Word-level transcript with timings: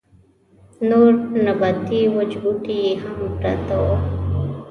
نور 0.89 1.11
نباتي 1.45 2.01
وچ 2.15 2.31
بوټي 2.43 2.77
يې 2.85 2.93
هم 3.01 3.17
پراته 3.37 3.75
وو. 3.83 3.93